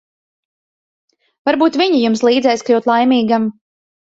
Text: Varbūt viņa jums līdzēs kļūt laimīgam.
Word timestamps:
Varbūt 1.49 1.77
viņa 1.83 1.99
jums 2.05 2.25
līdzēs 2.29 2.67
kļūt 2.71 2.91
laimīgam. 2.93 3.47